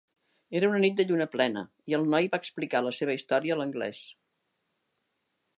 Era 0.59 0.69
una 0.71 0.79
nit 0.85 0.95
de 1.01 1.05
lluna 1.11 1.27
plena 1.33 1.63
i 1.93 1.97
el 1.99 2.09
noi 2.15 2.31
va 2.37 2.41
explicar 2.45 2.83
la 2.87 2.97
seva 3.01 3.19
història 3.21 3.57
a 3.57 3.61
l'Anglès. 3.61 4.03